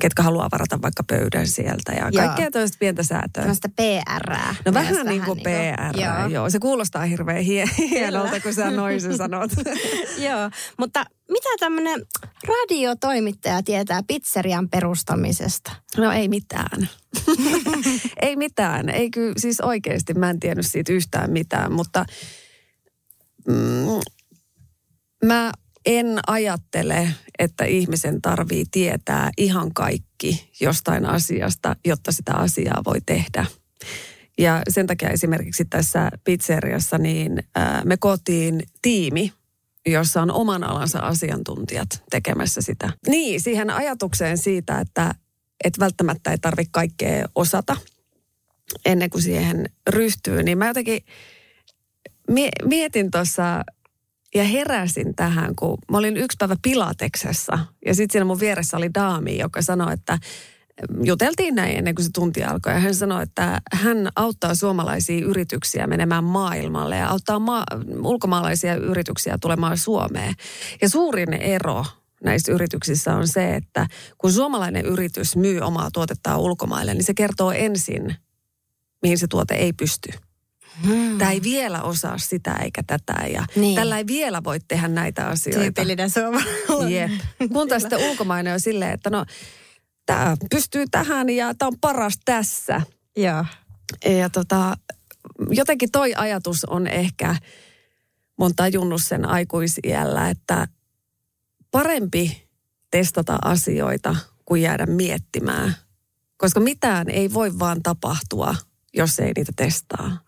[0.00, 2.24] ketkä haluaa varata vaikka pöydän sieltä ja Joo.
[2.24, 3.28] kaikkea toista pientä säätöä.
[3.32, 4.32] Tällaista PR.
[4.66, 6.26] No vähän niin kuin PR, joo.
[6.28, 6.50] joo.
[6.50, 9.50] Se kuulostaa hirveän hie- hienolta, kun sä noin sen sanot.
[10.28, 12.06] Joo, mutta mitä tämmöinen
[12.48, 15.72] radiotoimittaja tietää pizzerian perustamisesta?
[15.96, 16.88] No ei mitään.
[18.22, 18.88] ei mitään.
[18.88, 22.04] Ei kyllä, siis oikeasti mä en tiennyt siitä yhtään mitään, mutta
[23.48, 24.00] mm,
[25.24, 25.52] mä
[25.86, 33.46] en ajattele, että ihmisen tarvii tietää ihan kaikki jostain asiasta, jotta sitä asiaa voi tehdä.
[34.38, 39.32] Ja sen takia esimerkiksi tässä pizzeriassa niin ää, me kotiin tiimi,
[39.86, 42.92] jossa on oman alansa asiantuntijat tekemässä sitä.
[43.08, 45.14] Niin, siihen ajatukseen siitä, että,
[45.64, 47.76] että välttämättä ei tarvitse kaikkea osata
[48.84, 51.04] ennen kuin siihen ryhtyy, niin mä jotenkin
[52.30, 53.64] mie- mietin tuossa
[54.34, 58.94] ja heräsin tähän, kun mä olin yksi päivä Pilateksessa ja sitten siinä mun vieressä oli
[58.94, 60.18] daami, joka sanoi, että
[61.04, 62.72] juteltiin näin ennen kuin se tunti alkoi.
[62.72, 67.64] Ja hän sanoi, että hän auttaa suomalaisia yrityksiä menemään maailmalle ja auttaa maa,
[68.02, 70.34] ulkomaalaisia yrityksiä tulemaan Suomeen.
[70.82, 71.84] Ja suurin ero
[72.24, 73.86] näissä yrityksissä on se, että
[74.18, 78.14] kun suomalainen yritys myy omaa tuotettaan ulkomaille, niin se kertoo ensin,
[79.02, 80.08] mihin se tuote ei pysty.
[80.86, 81.18] Hmm.
[81.18, 83.74] Tämä ei vielä osaa sitä eikä tätä ja Niin.
[83.74, 85.60] tällä ei vielä voi tehdä näitä asioita.
[85.60, 87.20] Tyypillinen suomalainen.
[87.52, 89.24] Kun taas sitten ulkomainen on silleen, että no
[90.06, 92.82] tämä pystyy tähän ja tämä on paras tässä.
[93.16, 93.44] Joo.
[94.18, 94.76] Ja tota,
[95.50, 97.26] jotenkin toi ajatus on ehkä,
[98.38, 100.68] mä oon tajunnut sen aikuisiällä, että
[101.70, 102.48] parempi
[102.90, 105.74] testata asioita kuin jäädä miettimään.
[106.36, 108.54] Koska mitään ei voi vaan tapahtua,
[108.94, 110.18] jos ei niitä testaa.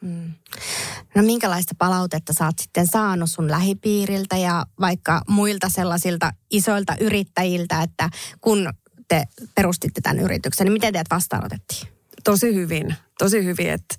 [1.14, 7.82] No minkälaista palautetta sä oot sitten saanut sun lähipiiriltä ja vaikka muilta sellaisilta isoilta yrittäjiltä,
[7.82, 8.72] että kun
[9.08, 12.00] te perustitte tämän yrityksen, niin miten teidät vastaanotettiin?
[12.24, 13.70] tosi hyvin, tosi hyvin.
[13.70, 13.94] Että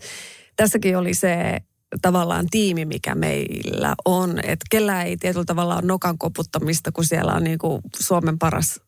[0.56, 1.58] tässäkin oli se
[2.02, 4.40] tavallaan tiimi, mikä meillä on.
[4.40, 8.82] Että kellä ei tietyllä tavalla ole nokan koputtamista, kun siellä on niin kuin Suomen paras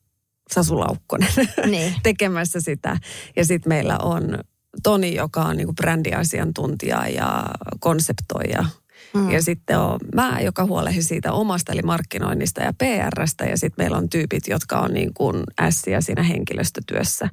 [0.54, 1.30] Sasu Laukkonen
[1.66, 1.96] Niin.
[2.04, 2.98] tekemässä sitä.
[3.36, 4.40] Ja sitten meillä on
[4.84, 7.46] Toni, joka on niin kuin brändiasiantuntija ja
[7.80, 8.66] konseptoija.
[9.14, 9.32] Mm.
[9.32, 13.46] Ja sitten on mä, joka huolehdin siitä omasta, eli markkinoinnista ja PRstä.
[13.46, 17.30] Ja sitten meillä on tyypit, jotka on niin kuin ässiä siinä henkilöstötyössä.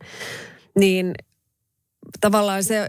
[0.78, 1.14] Niin
[2.20, 2.88] tavallaan se,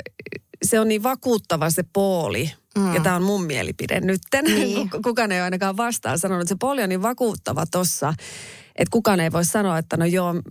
[0.63, 2.93] se on niin vakuuttava se pooli, mm.
[2.93, 4.21] ja tämä on mun mielipide nyt.
[4.41, 4.89] Niin.
[5.03, 8.13] Kukaan ei ole ainakaan vastaan sanonut, että se pooli on niin vakuuttava tossa,
[8.75, 10.41] että kukaan ei voi sanoa, että no joo, mm,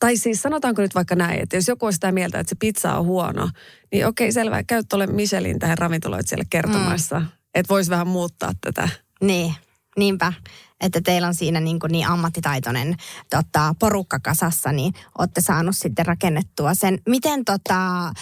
[0.00, 2.98] tai siis sanotaanko nyt vaikka näin, että jos joku on sitä mieltä, että se pizza
[2.98, 3.50] on huono,
[3.92, 7.26] niin okei selvä, käy tuolle Michelin tähän ravintoloitsijalle kertomassa, mm.
[7.54, 8.88] että voisi vähän muuttaa tätä.
[9.20, 9.54] Niin,
[9.98, 10.32] niinpä.
[10.82, 12.96] Että teillä on siinä niin, kuin niin ammattitaitoinen
[13.30, 16.98] tota, porukka kasassa, niin olette saanut sitten rakennettua sen.
[17.08, 18.12] Miten tota,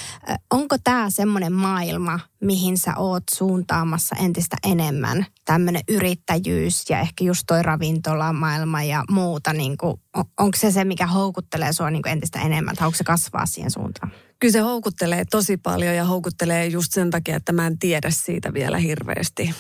[0.51, 5.27] onko tämä semmoinen maailma, mihin sä oot suuntaamassa entistä enemmän?
[5.45, 9.53] Tämmöinen yrittäjyys ja ehkä just toi ravintolamaailma ja muuta.
[9.53, 12.77] Niin kuin, on, onko se se, mikä houkuttelee sua niin kuin entistä enemmän?
[12.77, 14.13] Tai onko se kasvaa siihen suuntaan?
[14.39, 18.53] Kyllä se houkuttelee tosi paljon ja houkuttelee just sen takia, että mä en tiedä siitä
[18.53, 19.55] vielä hirveästi.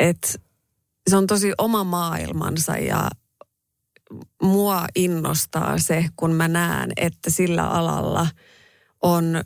[0.00, 0.40] Et
[1.10, 3.10] se on tosi oma maailmansa ja
[4.42, 8.26] mua innostaa se, kun mä näen, että sillä alalla
[9.02, 9.44] on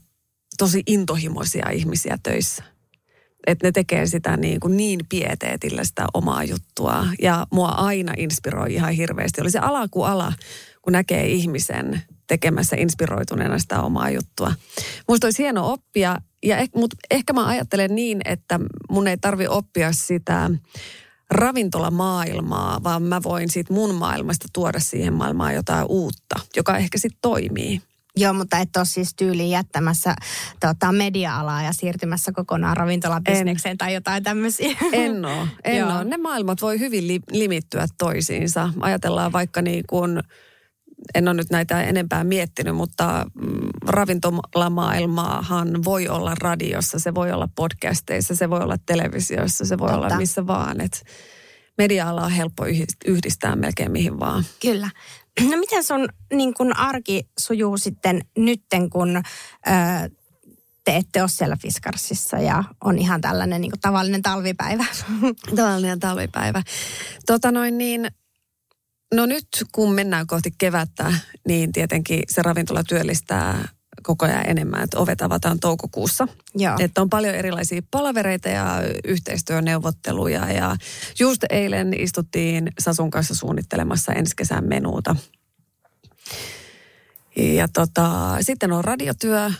[0.59, 2.64] tosi intohimoisia ihmisiä töissä.
[3.46, 7.07] Että ne tekee sitä niin, kuin niin pieteetillä sitä omaa juttua.
[7.23, 9.40] Ja mua aina inspiroi ihan hirveästi.
[9.40, 10.33] Oli se ala kuin ala,
[10.83, 14.55] kun näkee ihmisen tekemässä inspiroituneena sitä omaa juttua.
[15.09, 19.46] Musta olisi hieno oppia, ja eh, mutta ehkä mä ajattelen niin, että mun ei tarvi
[19.46, 20.51] oppia sitä
[21.31, 27.19] ravintolamaailmaa, vaan mä voin siitä mun maailmasta tuoda siihen maailmaan jotain uutta, joka ehkä sitten
[27.23, 27.83] toimii.
[28.16, 30.14] Joo, mutta et ole siis tyyliin jättämässä
[30.61, 34.77] tota, media-alaa ja siirtymässä kokonaan ravintolabisnekseen tai jotain tämmöisiä.
[34.93, 36.05] En ole, en ole.
[36.05, 38.71] Ne maailmat voi hyvin li- limittyä toisiinsa.
[38.81, 40.23] Ajatellaan vaikka niin kuin,
[41.14, 47.48] en ole nyt näitä enempää miettinyt, mutta mm, ravintolamaailmaahan voi olla radiossa, se voi olla
[47.56, 50.06] podcasteissa, se voi olla televisiossa, se voi Totta.
[50.06, 50.80] olla missä vaan.
[50.80, 51.04] Et
[51.78, 54.44] media-ala on helppo yhdist- yhdistää melkein mihin vaan.
[54.62, 54.90] Kyllä.
[55.50, 59.20] No miten sun niin kun arki sujuu sitten nytten, kun ö,
[60.84, 64.84] te ette ole siellä Fiskarsissa ja on ihan tällainen niin tavallinen talvipäivä?
[65.56, 66.62] Tavallinen talvipäivä.
[67.26, 68.10] Tota noin niin,
[69.14, 71.12] no nyt kun mennään kohti kevättä,
[71.49, 73.68] niin tietenkin se ravintola työllistää
[74.03, 76.29] koko ajan enemmän, että ovet avataan toukokuussa.
[76.55, 76.77] Joo.
[76.79, 80.77] Että on paljon erilaisia palavereita ja yhteistyöneuvotteluja ja
[81.18, 85.16] just eilen istuttiin Sasun kanssa suunnittelemassa ensi kesän menuuta.
[87.37, 89.51] Ja tota, sitten on radiotyö,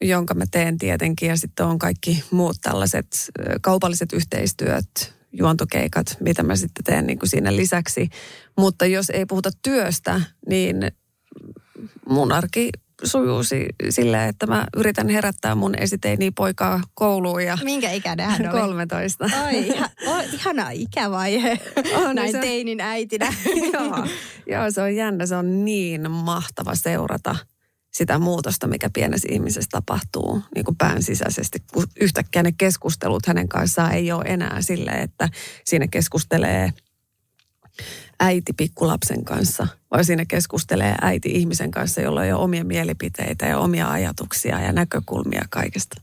[0.00, 3.06] jonka mä teen tietenkin ja sitten on kaikki muut tällaiset
[3.60, 8.08] kaupalliset yhteistyöt, juontokeikat, mitä mä sitten teen niin kuin siinä lisäksi.
[8.58, 10.76] Mutta jos ei puhuta työstä, niin
[12.08, 12.70] mun arki
[13.04, 18.40] sujuu si- silleen, että mä yritän herättää mun esiteini poikaa kouluun ja Minkä ikäinen hän
[18.52, 18.60] oli?
[18.60, 19.30] 13.
[19.44, 21.60] Ai, iha, oh, ihana ikävaihe.
[21.94, 23.34] On, Näin se- teinin äitinä.
[23.72, 24.06] joo,
[24.46, 25.26] joo, se on jännä.
[25.26, 27.36] Se on niin mahtava seurata
[27.90, 31.62] sitä muutosta, mikä pienessä ihmisessä tapahtuu niin kuin pään sisäisesti.
[31.72, 35.28] Kun yhtäkkiä ne keskustelut hänen kanssaan ei ole enää sille, että
[35.64, 36.72] siinä keskustelee
[38.20, 43.58] äiti pikkulapsen kanssa, vaan siinä keskustelee äiti ihmisen kanssa, jolla on jo omia mielipiteitä ja
[43.58, 46.00] omia ajatuksia ja näkökulmia kaikesta.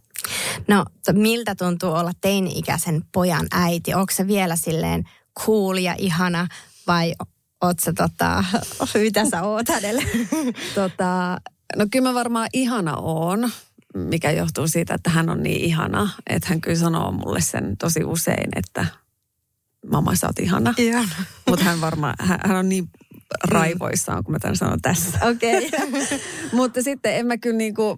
[0.67, 3.93] No, miltä tuntuu olla teini-ikäisen pojan äiti?
[3.93, 5.03] Onko se vielä silleen
[5.39, 6.47] cool ja ihana
[6.87, 7.13] vai
[7.61, 8.43] oot sä tota,
[9.03, 10.03] mitä sä oot hänelle?
[10.75, 11.37] Tota,
[11.75, 13.49] no kyllä mä varmaan ihana oon,
[13.95, 16.09] mikä johtuu siitä, että hän on niin ihana.
[16.29, 18.85] Että hän kyllä sanoo mulle sen tosi usein, että
[19.91, 20.73] mamma sä oot ihana.
[20.77, 21.09] Ihana.
[21.49, 22.89] Mutta hän varmaan, hän, hän on niin
[23.43, 25.19] raivoissaan, kun mä tämän sanon tässä.
[25.29, 25.67] Okei.
[25.67, 26.19] Okay.
[26.51, 27.97] Mutta sitten en mä kyllä niinku,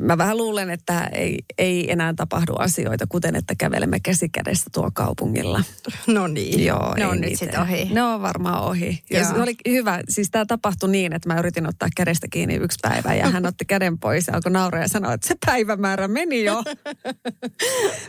[0.00, 5.62] mä vähän luulen, että ei, ei enää tapahdu asioita, kuten että kävelemme käsikädessä tuo kaupungilla.
[6.06, 6.64] No niin.
[6.64, 7.84] Joo, ne ei on nyt sitten ohi.
[7.92, 9.02] Ne on varmaan ohi.
[9.10, 10.00] Ja se oli hyvä.
[10.08, 13.64] Siis tämä tapahtui niin, että mä yritin ottaa kädestä kiinni yksi päivä ja hän otti
[13.64, 16.54] käden pois ja alkoi nauraa ja sanoi, että se päivämäärä meni jo.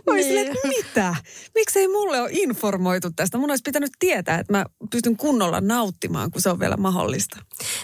[0.06, 1.16] Mä olin silleen, että mitä?
[1.56, 3.38] Miksei mulle ole informoitu tästä?
[3.38, 7.38] Mun olisi pitänyt tietää, että mä pystyn kunnolla nauttimaan, kun se on vielä mahdollista.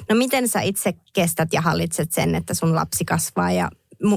[0.09, 3.69] No miten sä itse kestät ja hallitset sen, että sun lapsi kasvaa ja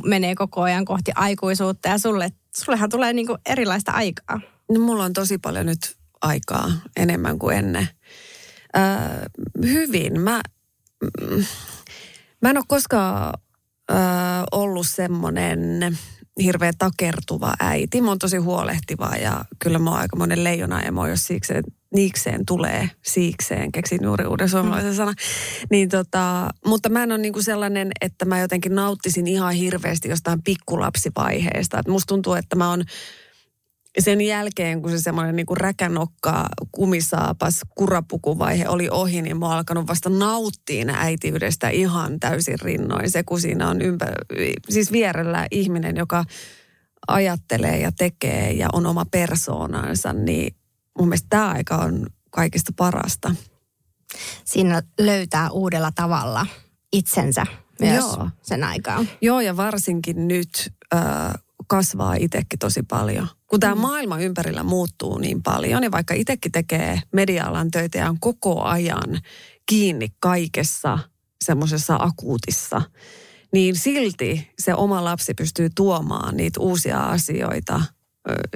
[0.05, 4.40] menee koko ajan kohti aikuisuutta ja sulle, sullehan tulee niinku erilaista aikaa.
[4.73, 7.88] No, mulla on tosi paljon nyt aikaa enemmän kuin ennen.
[8.77, 8.83] Öö,
[9.62, 10.20] hyvin.
[10.20, 10.40] Mä,
[12.42, 13.35] mä en ole koskaan
[13.90, 13.99] öö,
[14.53, 15.99] ollut semmoinen
[16.42, 18.01] hirveä takertuva äiti.
[18.01, 21.64] Mä oon tosi huolehtiva ja kyllä mä oon aika monen leijonaemo, jos siikseen,
[21.95, 25.15] niikseen tulee siikseen, keksin juuri uuden suomalaisen sanan.
[25.71, 30.43] Niin tota, mutta mä en ole niinku sellainen, että mä jotenkin nauttisin ihan hirveästi jostain
[30.43, 31.79] pikkulapsivaiheesta.
[31.79, 32.85] Et musta tuntuu, että mä oon
[33.99, 39.87] sen jälkeen, kun se semmoinen niin räkänokka, kumisaapas, kurapukuvaihe oli ohi, niin mä oon alkanut
[39.87, 43.11] vasta nauttiin äitiydestä ihan täysin rinnoin.
[43.11, 44.07] Se, kun siinä on ympä,
[44.69, 46.25] siis vierellä ihminen, joka
[47.09, 50.57] ajattelee ja tekee ja on oma persoonansa, niin
[50.99, 53.35] mun mielestä tämä aika on kaikista parasta.
[54.45, 56.47] Siinä löytää uudella tavalla
[56.93, 57.47] itsensä
[57.81, 58.29] myös Joo.
[58.43, 59.05] sen aikaa.
[59.21, 61.35] Joo, ja varsinkin nyt äh,
[61.67, 63.29] kasvaa itsekin tosi paljon.
[63.47, 63.81] Kun tämä mm.
[63.81, 69.21] maailma ympärillä muuttuu niin paljon, niin vaikka itsekin tekee media-alan töitä ja on koko ajan
[69.67, 70.99] kiinni kaikessa
[71.45, 72.83] semmoisessa akuutissa,
[73.53, 77.83] niin silti se oma lapsi pystyy tuomaan niitä uusia asioita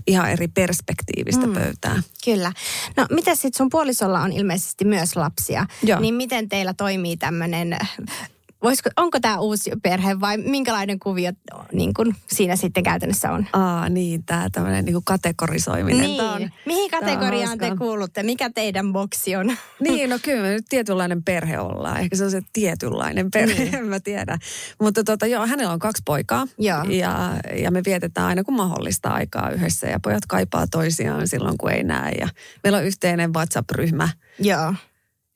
[0.06, 1.52] ihan eri perspektiivistä mm.
[1.54, 2.02] pöytään.
[2.24, 2.52] Kyllä.
[2.96, 6.00] No miten sitten sun puolisolla on ilmeisesti myös lapsia, Joo.
[6.00, 7.78] niin miten teillä toimii tämmöinen,
[8.62, 11.32] voisiko, onko tämä uusi perhe vai minkälainen kuvio
[11.72, 13.46] niin kun siinä sitten käytännössä on?
[13.52, 16.16] Aa, niin, tämä tämmöinen niin kategorisoiminen.
[16.16, 16.52] Tää on, Niin.
[16.66, 18.22] Mihin kategoriaan te kuulutte?
[18.22, 19.52] Mikä teidän boksi on?
[19.80, 22.00] Niin, no kyllä me nyt tietynlainen perhe ollaan.
[22.00, 23.74] Ehkä se on se tietynlainen perhe, Niin.
[23.74, 24.38] en mä tiedä.
[24.80, 26.46] Mutta tota, joo, hänellä on kaksi poikaa.
[26.58, 26.82] Joo.
[26.84, 29.86] Ja, ja me vietetään aina kun mahdollista aikaa yhdessä.
[29.86, 32.12] Ja pojat kaipaa toisiaan silloin, kun ei näe.
[32.20, 32.28] Ja
[32.64, 34.74] meillä on yhteinen WhatsApp-ryhmä, Joo.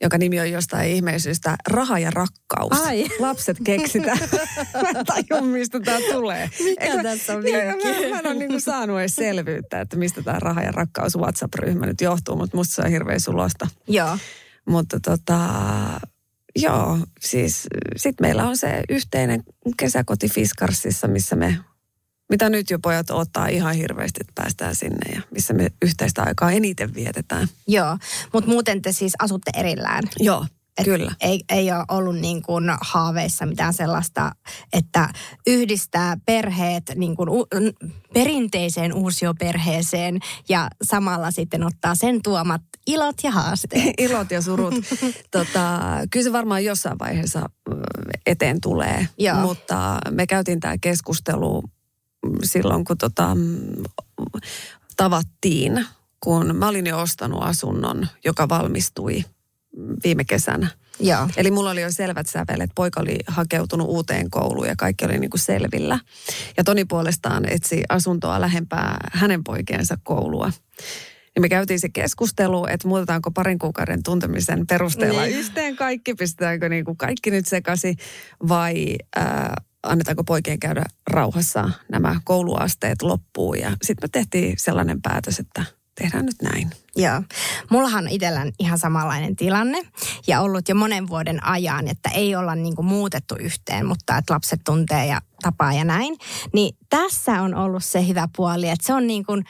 [0.02, 2.80] Joka nimi on jostain ihmeisyystä Raha ja rakkaus.
[2.80, 3.06] Ai.
[3.18, 4.18] Lapset keksitä.
[4.82, 6.50] mä en tajua, mistä tämä tulee.
[6.64, 8.08] Mikä Eikö- tässä on vinkki?
[8.08, 11.86] Mä, mä en ole niinku saanut edes selvyyttä, että mistä tämä Raha ja rakkaus WhatsApp-ryhmä
[11.86, 13.68] nyt johtuu, mutta musta se on hirveän sulosta.
[13.88, 14.18] Joo.
[14.68, 15.38] Mutta tota,
[16.56, 19.42] joo, siis sitten meillä on se yhteinen
[19.76, 21.58] kesäkoti Fiskarsissa, missä me,
[22.32, 26.52] mitä nyt jo pojat ottaa ihan hirveästi, että päästään sinne ja missä me yhteistä aikaa
[26.52, 27.48] eniten vietetään.
[27.68, 27.98] Joo,
[28.32, 30.04] mutta muuten te siis asutte erillään.
[30.18, 30.46] Joo,
[30.78, 31.14] Et kyllä.
[31.20, 34.32] Ei, ei ole ollut niin kuin haaveissa mitään sellaista,
[34.72, 35.08] että
[35.46, 37.46] yhdistää perheet niin kuin u-
[38.14, 40.18] perinteiseen uusioperheeseen
[40.48, 43.94] ja samalla sitten ottaa sen tuomat ilot ja haasteet.
[43.98, 44.74] Ilot ja surut.
[45.30, 47.50] tota, kyllä se varmaan jossain vaiheessa
[48.26, 49.08] eteen tulee.
[49.18, 49.36] Joo.
[49.36, 51.62] Mutta me käytiin tämä keskustelu
[52.42, 53.82] silloin, kun tota, mm,
[54.96, 55.86] tavattiin,
[56.20, 59.24] kun mä olin jo ostanut asunnon, joka valmistui
[60.04, 60.68] viime kesänä.
[61.00, 61.28] Joo.
[61.36, 62.70] Eli mulla oli jo selvät sävelet.
[62.74, 65.98] Poika oli hakeutunut uuteen kouluun ja kaikki oli niin kuin selvillä.
[66.56, 70.52] Ja Toni puolestaan etsi asuntoa lähempää hänen poikiensa koulua.
[71.34, 75.38] Ja me käytiin se keskustelu, että muutetaanko parin kuukauden tuntemisen perusteella Niin.
[75.38, 77.96] yhteen kaikki, pistetäänkö niin kuin kaikki nyt sekaisin
[78.48, 79.24] vai äh,
[79.82, 83.58] annetaanko poikien käydä rauhassa nämä kouluasteet loppuun.
[83.58, 85.64] Ja sitten me tehtiin sellainen päätös, että
[85.94, 86.70] tehdään nyt näin.
[86.96, 87.22] Joo.
[87.70, 89.82] Mullahan itsellään ihan samanlainen tilanne
[90.26, 94.34] ja ollut jo monen vuoden ajan, että ei olla niin kuin muutettu yhteen, mutta että
[94.34, 96.16] lapset tuntee ja tapaa ja näin.
[96.52, 99.44] Niin tässä on ollut se hyvä puoli, että se on niin kuin,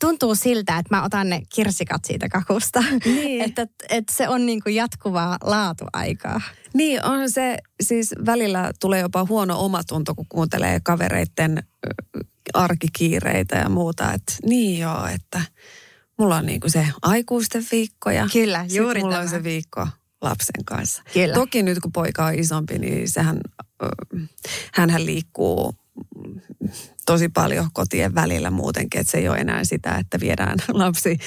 [0.00, 2.84] tuntuu siltä, että mä otan ne kirsikat siitä kakusta.
[3.04, 3.42] Niin.
[3.46, 6.40] että, että se on niin kuin jatkuvaa laatuaikaa.
[6.74, 11.62] Niin, on se, siis välillä tulee jopa huono omatunto, kun kuuntelee kavereiden
[12.54, 14.12] arkikiireitä ja muuta.
[14.12, 15.40] Että niin joo, että
[16.18, 19.38] mulla on niinku se aikuisten viikko ja Kyllä, juuri mulla on tämä.
[19.38, 19.88] se viikko
[20.20, 21.02] lapsen kanssa.
[21.12, 21.34] Kyllä.
[21.34, 23.40] Toki nyt kun poika on isompi, niin sehän,
[24.74, 25.74] hänhän liikkuu
[27.08, 31.18] tosi paljon kotien välillä muutenkin, että se ei ole enää sitä, että viedään lapsi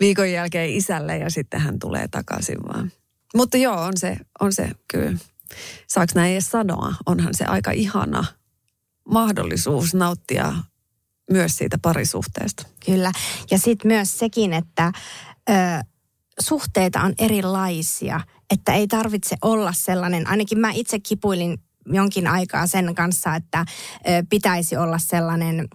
[0.00, 2.92] viikon jälkeen isälle ja sitten hän tulee takaisin vaan.
[3.34, 5.18] Mutta joo, on se, on se kyllä.
[5.86, 6.94] Saaks näin edes sanoa?
[7.06, 8.24] Onhan se aika ihana
[9.08, 10.54] mahdollisuus nauttia
[11.30, 12.66] myös siitä parisuhteesta.
[12.86, 13.12] Kyllä.
[13.50, 14.92] Ja sitten myös sekin, että
[15.50, 15.52] ö,
[16.40, 18.20] suhteita on erilaisia.
[18.50, 23.64] Että ei tarvitse olla sellainen, ainakin mä itse kipuilin jonkin aikaa sen kanssa, että
[24.30, 25.68] pitäisi olla sellainen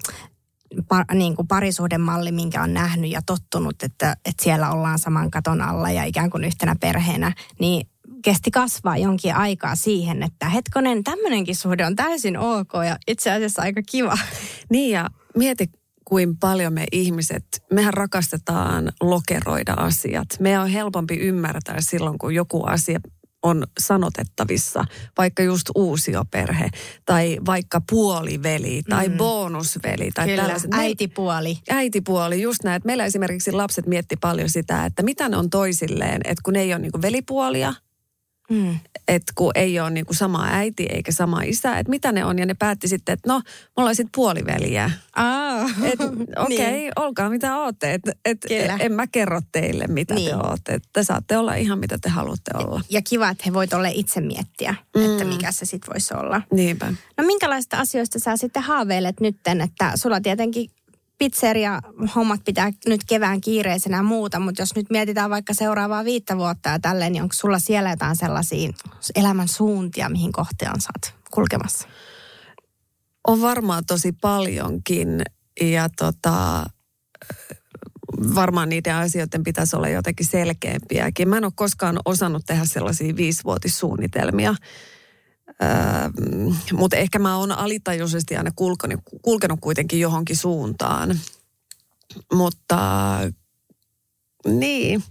[0.88, 5.62] pa, niin kuin parisuhdemalli, minkä on nähnyt ja tottunut, että, että siellä ollaan saman katon
[5.62, 7.88] alla ja ikään kuin yhtenä perheenä, niin
[8.24, 13.62] kesti kasvaa jonkin aikaa siihen, että hetkonen, tämmöinenkin suhde on täysin ok ja itse asiassa
[13.62, 14.18] aika kiva.
[14.70, 15.70] Niin ja mieti,
[16.06, 20.28] kuin paljon me ihmiset, mehän rakastetaan lokeroida asiat.
[20.40, 23.00] Meidän on helpompi ymmärtää silloin, kun joku asia
[23.44, 24.86] on sanotettavissa,
[25.18, 26.70] vaikka just uusioperhe
[27.06, 29.18] tai vaikka puoliveli tai mm.
[29.18, 30.74] bonusveli tai Kyllä, tällaiset.
[30.74, 31.58] Äitipuoli.
[31.70, 32.82] äitipuoli, just näin.
[32.86, 36.74] Meillä esimerkiksi lapset mietti paljon sitä, että mitä ne on toisilleen, että kun ne ei
[36.74, 37.74] ole niin velipuolia,
[38.52, 38.80] Mm.
[39.08, 42.40] että kun ei ole niin sama äiti eikä sama isä, että mitä ne on.
[42.40, 44.92] Ja ne päätti sitten, että no, me ollaan sitten puoliveliä.
[45.84, 46.04] Että
[46.44, 46.92] okei, okay, niin.
[46.96, 47.94] olkaa mitä ootte.
[47.94, 48.78] Et, et, Kyllä.
[48.80, 50.30] en mä kerro teille, mitä Niin.
[50.30, 50.74] te ootte.
[50.74, 52.82] Et te saatte olla ihan mitä te haluatte olla.
[52.90, 55.06] Ja kiva, että he voit olla itse miettiä, mm.
[55.06, 56.42] että mikä se sitten voisi olla.
[56.54, 56.94] Niinpä.
[57.18, 60.70] No minkälaista asioista sä sitten haaveilet nytten, että sulla tietenkin
[61.22, 61.82] pizzeria
[62.16, 66.70] hommat pitää nyt kevään kiireisenä ja muuta, mutta jos nyt mietitään vaikka seuraavaa viittä vuotta
[66.70, 68.72] ja tälleen, niin onko sulla siellä jotain sellaisia
[69.16, 71.88] elämän suuntia, mihin kohtaan oot kulkemassa?
[73.28, 75.22] On varmaan tosi paljonkin
[75.62, 76.66] ja tota,
[78.36, 81.30] varmaan niiden asioiden pitäisi olla jotenkin selkeämpiäkin.
[81.30, 84.56] Mä en ole koskaan osannut tehdä sellaisia viisivuotissuunnitelmia,
[85.64, 85.70] öö,
[86.74, 91.20] mutta ehkä mä oon alitajuisesti aina kulkenut, kulkenut kuitenkin johonkin suuntaan.
[92.34, 92.80] Mutta
[94.48, 95.04] niin,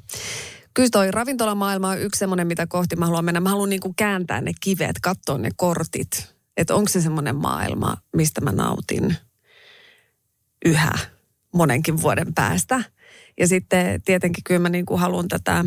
[0.75, 3.41] kyllä toi ravintolamaailma on yksi semmoinen, mitä kohti mä haluan mennä.
[3.41, 6.35] Mä haluan niin kuin kääntää ne kivet, katsoa ne kortit.
[6.57, 9.17] Että onko se semmoinen maailma, mistä mä nautin
[10.65, 10.93] yhä
[11.55, 12.85] monenkin vuoden päästä.
[13.41, 15.65] Ja sitten tietenkin kyllä mä niin kuin haluan tätä,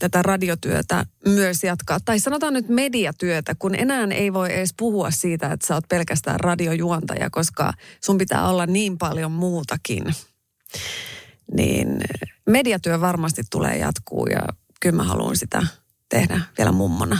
[0.00, 1.98] tätä radiotyötä myös jatkaa.
[2.04, 6.40] Tai sanotaan nyt mediatyötä, kun enää ei voi edes puhua siitä, että sä oot pelkästään
[6.40, 7.72] radiojuontaja, koska
[8.04, 10.04] sun pitää olla niin paljon muutakin.
[11.54, 12.00] Niin
[12.46, 14.40] mediatyö varmasti tulee jatkuu ja
[14.80, 15.66] kyllä mä haluan sitä
[16.08, 17.18] tehdä vielä mummona.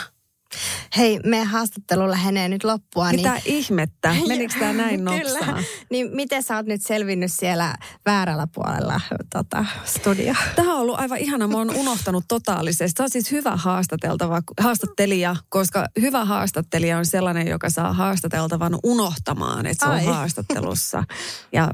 [0.96, 3.10] Hei, meidän haastattelu lähenee nyt loppua.
[3.10, 3.42] Mitä niin...
[3.44, 4.16] ihmettä?
[4.28, 5.40] Menikö tämä näin nopsaa?
[5.40, 5.62] Kyllä.
[5.90, 7.74] Niin miten sä oot nyt selvinnyt siellä
[8.06, 9.00] väärällä puolella
[9.32, 10.34] tota, studio?
[10.56, 11.48] Tämä on ollut aivan ihana.
[11.48, 12.94] Mä oon unohtanut totaalisesti.
[12.96, 19.66] Tämä on siis hyvä haastateltava, haastattelija, koska hyvä haastattelija on sellainen, joka saa haastateltavan unohtamaan,
[19.66, 20.04] että se on Ai.
[20.14, 21.04] haastattelussa.
[21.52, 21.70] Ja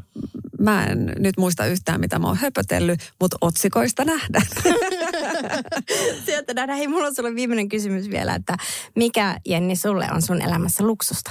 [0.61, 4.47] mä en nyt muista yhtään, mitä mä oon höpötellyt, mutta otsikoista nähdään.
[6.27, 6.79] Sieltä nähdään.
[6.79, 8.57] Hei, mulla on sulle viimeinen kysymys vielä, että
[8.96, 11.30] mikä Jenni sulle on sun elämässä luksusta?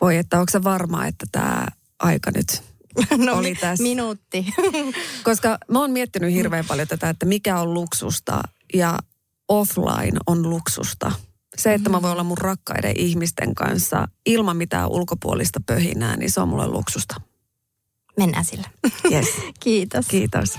[0.00, 1.66] Voi, että onko se varmaa, että tämä
[1.98, 2.62] aika nyt
[3.26, 3.82] No, oli tässä?
[3.82, 4.46] Minuutti.
[5.24, 8.40] Koska mä oon miettinyt hirveän paljon tätä, että mikä on luksusta
[8.74, 8.98] ja
[9.48, 11.12] offline on luksusta.
[11.56, 16.40] Se, että mä voin olla mun rakkaiden ihmisten kanssa ilman mitään ulkopuolista pöhinää, niin se
[16.40, 17.14] on mulle luksusta.
[18.16, 18.68] Mennään sillä.
[19.10, 19.26] Yes.
[19.60, 20.06] Kiitos.
[20.08, 20.58] Kiitos.